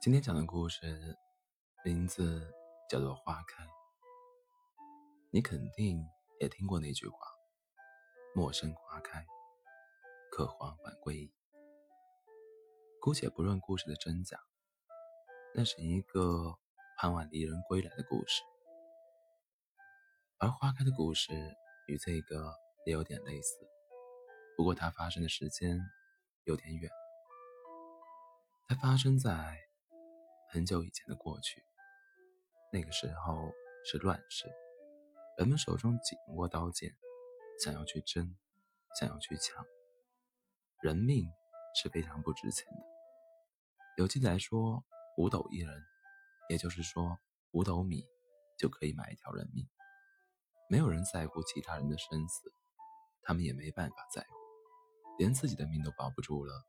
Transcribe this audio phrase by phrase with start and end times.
[0.00, 1.16] 今天讲的故事
[1.84, 2.52] 名字
[2.90, 3.64] 叫做《花开》，
[5.30, 6.04] 你肯定
[6.40, 7.16] 也听过那句话
[8.34, 9.24] ：“陌生花开，
[10.32, 11.32] 可缓缓归矣。”
[13.00, 14.40] 姑且不论故事的真假，
[15.54, 16.58] 那是一个
[16.98, 18.42] 盼望离人归来的故事。
[20.42, 21.32] 而花开的故事
[21.86, 22.52] 与这个
[22.84, 23.64] 也有点类似，
[24.56, 25.78] 不过它发生的时间
[26.42, 26.90] 有点远，
[28.66, 29.56] 它发生在……
[30.50, 31.62] 很久以前的过去，
[32.72, 33.52] 那个时候
[33.86, 34.50] 是乱世，
[35.38, 36.92] 人们手中紧握刀剑，
[37.62, 38.36] 想要去争，
[38.98, 39.64] 想要去抢，
[40.82, 41.24] 人命
[41.80, 42.82] 是非常不值钱的。
[43.96, 44.84] 有记载说，
[45.16, 45.80] 五斗一人，
[46.50, 47.16] 也就是说
[47.52, 48.04] 五斗米
[48.58, 49.64] 就可以买一条人命。
[50.72, 52.50] 没有人在乎其他人的生死，
[53.22, 54.28] 他们也没办法在乎，
[55.18, 56.64] 连自己的命都保不住了，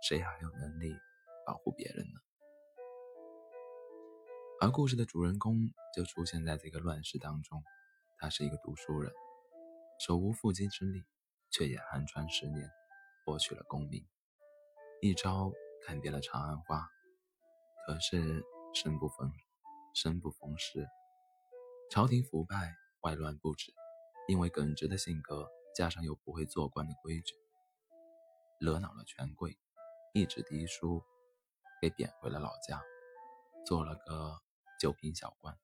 [0.00, 0.94] 谁还有能力
[1.44, 2.20] 保护别人呢？
[4.60, 5.56] 而故事的主人公
[5.92, 7.60] 就出现在这个乱世当中，
[8.18, 9.12] 他是一个读书人，
[9.98, 11.02] 手无缚鸡之力，
[11.50, 12.70] 却也寒窗十年，
[13.24, 14.06] 博取了功名，
[15.02, 15.50] 一朝
[15.84, 16.88] 看遍了长安花。
[17.88, 18.40] 可是
[18.72, 19.32] 生不逢
[19.94, 20.86] 生不逢时，
[21.90, 22.72] 朝廷腐败，
[23.08, 23.72] 外乱不止，
[24.28, 27.34] 因为耿直的性格，加上又不会做官的规矩，
[28.60, 29.58] 惹恼了权贵，
[30.12, 31.02] 一纸嫡书
[31.80, 32.82] 给贬回了老家，
[33.64, 34.42] 做了个。
[34.80, 35.58] 九品小官，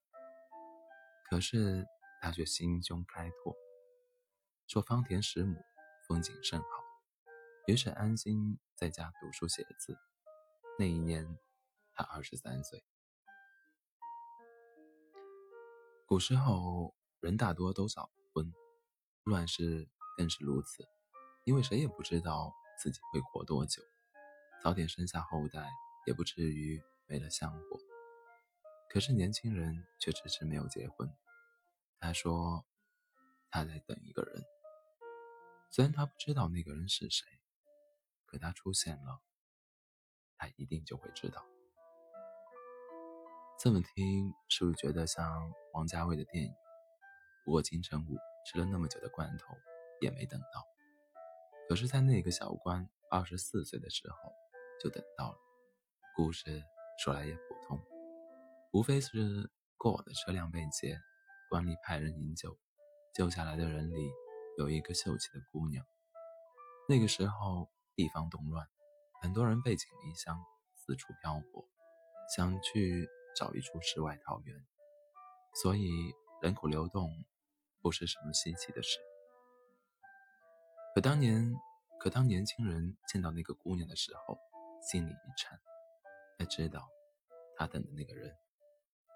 [1.31, 1.87] 可是
[2.21, 3.55] 他却心胸开拓，
[4.67, 5.57] 说方田十亩，
[6.09, 6.67] 风景甚好，
[7.69, 9.97] 于是安心在家读书写字。
[10.81, 11.39] 那一年，
[11.93, 12.85] 他二十三岁。
[16.09, 16.93] 古时候
[17.25, 18.53] 人大多都早婚，
[19.23, 20.87] 乱世更是如此，
[21.45, 23.83] 因为谁也不知道自己会活多久，
[24.63, 25.67] 早点生下后代，
[26.07, 27.81] 也不至于没了香火。
[28.91, 31.11] 可是年轻人却迟迟没有结婚。
[31.99, 32.63] 他说
[33.51, 34.45] ：“他在等一个人，
[35.71, 37.27] 虽然他不知道那个人是谁，
[38.27, 39.23] 可他出现了，
[40.37, 41.43] 他一定就会知道。”
[43.59, 46.55] 这么听是不是觉得像王家卫的电影？
[47.45, 48.17] 不过金城武
[48.47, 49.55] 吃了那么久的罐头
[50.01, 50.65] 也没等到。
[51.69, 54.33] 可是，在那个小官二十四岁的时候
[54.83, 55.39] 就等到了。
[56.17, 56.63] 故事
[56.99, 57.81] 说来也普通。
[58.73, 60.99] 无非是过往的车辆被劫，
[61.49, 62.57] 官吏派人营救，
[63.15, 64.11] 救下来的人里
[64.59, 65.85] 有一个秀气的姑娘。
[66.89, 68.67] 那个时候地方动乱，
[69.23, 70.39] 很多人背井离乡，
[70.77, 71.67] 四处漂泊，
[72.37, 74.57] 想去找一处世外桃源，
[75.63, 76.13] 所以
[76.43, 77.11] 人口流动
[77.85, 78.99] 不是什么稀奇的事。
[80.95, 81.55] 可当年，
[82.01, 84.39] 可当年轻人见到那个姑娘的时候，
[84.81, 85.61] 心里一颤，
[86.39, 86.89] 才知道
[87.59, 88.35] 他等的那个人。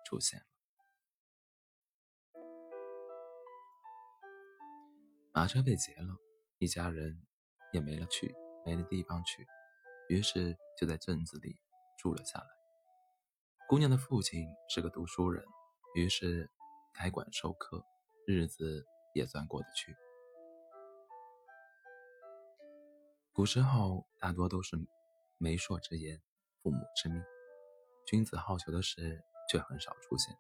[0.05, 0.47] 出现了，
[5.33, 6.17] 马车被劫了，
[6.59, 7.27] 一家人
[7.73, 8.35] 也没了去，
[8.67, 9.47] 没了地方去，
[10.09, 11.57] 于是就在镇子里
[11.99, 12.47] 住了下来。
[13.67, 15.43] 姑娘的父亲是个读书人，
[15.95, 16.51] 于是
[16.95, 17.83] 开馆授课，
[18.29, 19.97] 日子也算过得去。
[23.33, 24.77] 古时候大多都是
[25.39, 26.21] 媒妁之言，
[26.63, 27.23] 父母之命，
[28.07, 29.25] 君子好逑的事。
[29.49, 30.37] 却很少出现。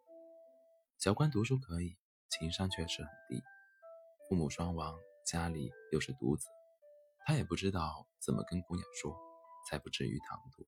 [0.99, 1.97] 小官读书可以，
[2.28, 3.43] 情商却是很低。
[4.28, 4.94] 父母双亡，
[5.25, 6.47] 家里又是独子，
[7.25, 9.19] 他也不知道怎么跟姑娘说，
[9.66, 10.66] 才不至于唐突。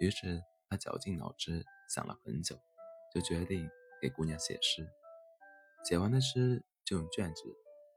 [0.00, 2.60] 于是他绞尽脑汁想了很久，
[3.14, 3.70] 就决定
[4.02, 4.84] 给姑娘写诗。
[5.84, 7.42] 写完的诗就用卷子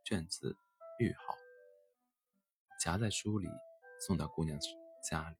[0.04, 0.56] 卷子
[1.00, 1.36] 预好，
[2.84, 3.48] 夹在书里
[4.00, 4.60] 送到姑娘
[5.10, 5.36] 家里。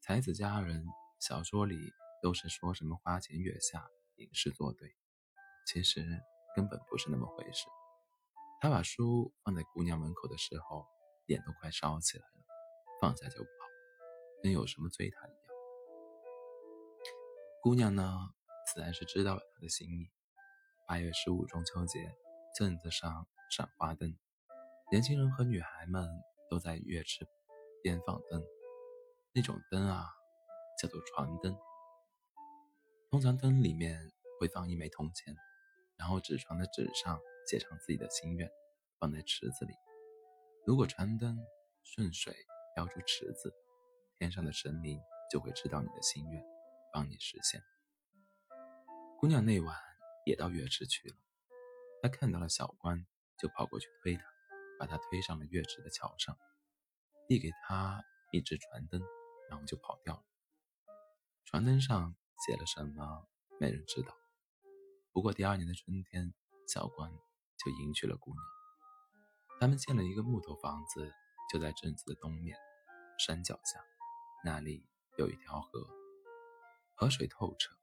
[0.00, 0.84] 才子佳人，
[1.20, 1.76] 小说里。
[2.22, 4.96] 都是说什么花前月下，吟诗作对，
[5.66, 6.00] 其实
[6.56, 7.66] 根本不是那么回事。
[8.62, 10.86] 他把书放在姑娘门口的时候，
[11.26, 12.46] 脸都快烧起来了，
[12.98, 13.50] 放下就跑，
[14.42, 15.54] 跟有什么追他一样。
[17.60, 18.30] 姑娘呢，
[18.72, 20.10] 自然是知道了他的心意。
[20.86, 22.14] 八月十五中秋节，
[22.54, 24.14] 镇子上赏花灯，
[24.90, 26.06] 年轻人和女孩们
[26.50, 27.26] 都在月池
[27.82, 28.44] 边放灯，
[29.32, 30.10] 那种灯啊，
[30.78, 31.56] 叫做船灯。
[33.10, 33.98] 通常灯里面
[34.38, 35.34] 会放一枚铜钱，
[35.96, 38.50] 然后纸船的纸上写上自己的心愿，
[39.00, 39.72] 放在池子里。
[40.66, 41.38] 如果船灯
[41.82, 42.34] 顺水
[42.74, 43.54] 飘出池子，
[44.18, 45.00] 天上的神明
[45.30, 46.44] 就会知道你的心愿，
[46.92, 47.62] 帮你实现。
[49.18, 49.74] 姑娘那晚
[50.24, 51.16] 也到月池去了，
[52.02, 53.06] 他看到了小关，
[53.38, 54.24] 就跑过去推他，
[54.78, 56.36] 把他推上了月池的桥上，
[57.28, 59.02] 递给他一只船灯，
[59.50, 60.24] 然后就跑掉了。
[61.44, 62.16] 船灯上
[62.46, 63.28] 写了什么，
[63.60, 64.16] 没人知道。
[65.12, 66.34] 不过第二年的春天，
[66.66, 67.10] 小关
[67.58, 68.42] 就迎娶了姑娘。
[69.60, 71.12] 他们建了一个木头房子，
[71.52, 72.58] 就在镇子的东面
[73.18, 73.80] 山脚下，
[74.42, 74.84] 那里
[75.16, 75.86] 有一条河，
[76.94, 77.76] 河水透彻。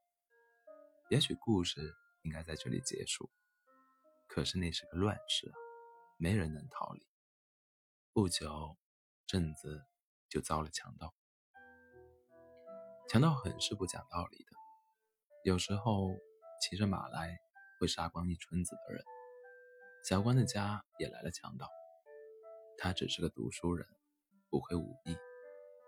[1.09, 3.29] 也许故事应该在这里结束，
[4.27, 5.55] 可是那是个乱世啊，
[6.17, 7.01] 没人能逃离。
[8.13, 8.77] 不久，
[9.25, 9.85] 镇子
[10.29, 11.13] 就遭了强盗。
[13.07, 14.51] 强盗很是不讲道理的，
[15.43, 16.15] 有时候
[16.61, 17.39] 骑着马来，
[17.79, 19.03] 会杀光一村子的人。
[20.03, 21.69] 小关的家也来了强盗，
[22.77, 23.87] 他只是个读书人，
[24.49, 25.15] 不会武艺，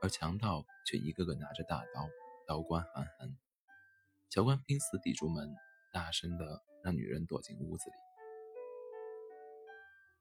[0.02, 2.10] 而强盗却一个个拿着大刀，
[2.48, 3.38] 刀光寒寒。
[4.30, 5.54] 小关拼死抵住门，
[5.94, 7.96] 大声的让女人躲进屋子里。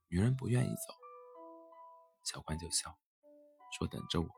[0.07, 0.93] 女人不愿意走，
[2.23, 2.95] 小关就笑，
[3.77, 4.29] 说：“等着我，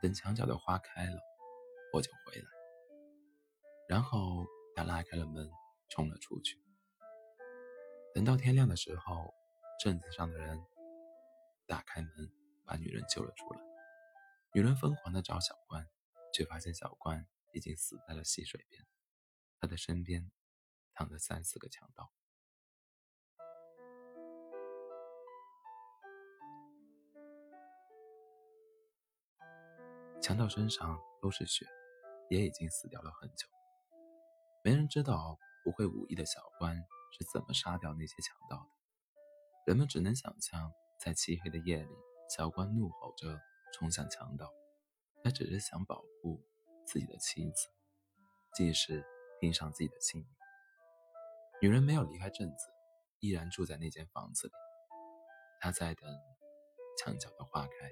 [0.00, 1.20] 等墙角的花开了，
[1.92, 2.48] 我就回来。”
[3.90, 4.46] 然后
[4.76, 5.50] 他拉开了门，
[5.90, 6.56] 冲了出去。
[8.14, 9.34] 等到天亮的时候，
[9.82, 10.64] 镇子上的人
[11.66, 12.10] 打开门，
[12.64, 13.60] 把女人救了出来。
[14.52, 15.86] 女人疯狂的找小关，
[16.32, 17.26] 却发现小关。
[17.56, 18.84] 已经死在了溪水边，
[19.64, 20.30] 他的身边
[20.92, 22.12] 躺着三四个强盗。
[30.20, 31.64] 强盗身上都是血，
[32.28, 33.48] 也已经死掉了很久。
[34.62, 38.70] 没人知道不会武艺的小关是怎么杀掉那些强盗的。
[39.66, 40.70] 人们只能想象，
[41.00, 41.94] 在漆黑的夜里，
[42.36, 43.40] 小关怒吼着
[43.72, 44.52] 冲向强盗，
[45.22, 46.44] 他只是想保护。
[46.86, 47.68] 自己的妻子，
[48.52, 49.02] 即使
[49.44, 50.30] 拼上自己的性命，
[51.60, 52.72] 女人没有离开镇子，
[53.20, 54.54] 依然住在那间房子里。
[55.60, 56.10] 她在等
[56.96, 57.90] 墙角的花开。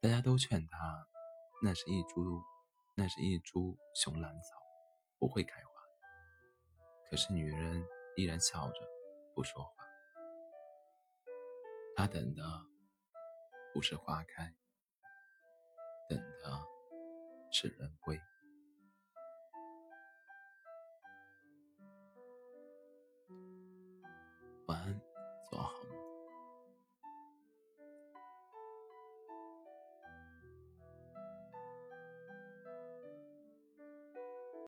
[0.00, 1.08] 大家都劝她，
[1.60, 2.40] 那是一株，
[2.94, 4.56] 那是一株熊兰草，
[5.18, 5.70] 不会开花。
[7.10, 8.88] 可是女人依然笑着，
[9.34, 9.72] 不说话。
[11.96, 12.44] 她等的
[13.74, 14.54] 不是花开，
[16.08, 16.64] 等的。
[17.50, 18.20] 是人归。